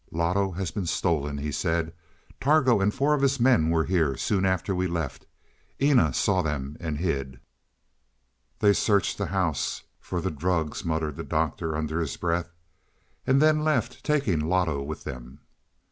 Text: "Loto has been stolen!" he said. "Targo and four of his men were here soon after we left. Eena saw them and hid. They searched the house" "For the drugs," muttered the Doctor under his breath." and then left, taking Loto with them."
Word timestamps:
"Loto 0.11 0.53
has 0.53 0.71
been 0.71 0.87
stolen!" 0.87 1.37
he 1.37 1.51
said. 1.51 1.93
"Targo 2.39 2.81
and 2.81 2.91
four 2.91 3.13
of 3.13 3.21
his 3.21 3.39
men 3.39 3.69
were 3.69 3.83
here 3.85 4.17
soon 4.17 4.45
after 4.47 4.73
we 4.73 4.87
left. 4.87 5.27
Eena 5.79 6.11
saw 6.11 6.41
them 6.41 6.75
and 6.79 6.97
hid. 6.97 7.39
They 8.57 8.73
searched 8.73 9.19
the 9.19 9.27
house" 9.27 9.83
"For 9.99 10.19
the 10.19 10.31
drugs," 10.31 10.83
muttered 10.83 11.17
the 11.17 11.23
Doctor 11.23 11.75
under 11.75 11.99
his 11.99 12.17
breath." 12.17 12.49
and 13.27 13.39
then 13.39 13.63
left, 13.63 14.03
taking 14.03 14.39
Loto 14.39 14.81
with 14.81 15.03
them." 15.03 15.41